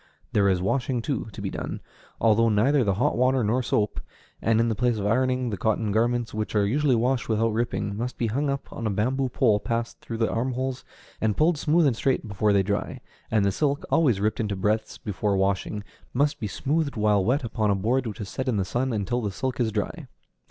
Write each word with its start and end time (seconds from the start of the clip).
There 0.33 0.49
is 0.49 0.63
washing, 0.63 1.03
too, 1.03 1.27
to 1.31 1.43
be 1.43 1.51
done, 1.51 1.79
although 2.19 2.49
neither 2.49 2.83
with 2.83 2.95
hot 2.97 3.15
water 3.15 3.43
nor 3.43 3.61
soap; 3.61 3.99
and 4.41 4.59
in 4.59 4.67
the 4.67 4.73
place 4.73 4.97
of 4.97 5.05
ironing, 5.05 5.51
the 5.51 5.57
cotton 5.57 5.91
garments, 5.91 6.33
which 6.33 6.55
are 6.55 6.65
usually 6.65 6.95
washed 6.95 7.29
without 7.29 7.53
ripping, 7.53 7.95
must 7.95 8.17
be 8.17 8.25
hung 8.25 8.49
up 8.49 8.73
on 8.73 8.87
a 8.87 8.89
bamboo 8.89 9.29
pole 9.29 9.59
passed 9.59 10.01
through 10.01 10.17
the 10.17 10.31
armholes, 10.31 10.83
and 11.21 11.37
pulled 11.37 11.59
smooth 11.59 11.85
and 11.85 11.95
straight 11.95 12.27
before 12.27 12.51
they 12.51 12.63
dry; 12.63 12.99
and 13.29 13.45
the 13.45 13.51
silk, 13.51 13.85
always 13.91 14.19
ripped 14.19 14.39
into 14.39 14.55
breadths 14.55 14.97
before 14.97 15.37
washing, 15.37 15.83
must 16.15 16.39
be 16.39 16.47
smoothed 16.47 16.95
while 16.95 17.23
wet 17.23 17.43
upon 17.43 17.69
a 17.69 17.75
board 17.75 18.07
which 18.07 18.19
is 18.21 18.27
set 18.27 18.47
in 18.47 18.57
the 18.57 18.65
sun 18.65 18.91
until 18.91 19.21
the 19.21 19.29
silk 19.29 19.59
is 19.59 19.71
dry. 19.71 20.07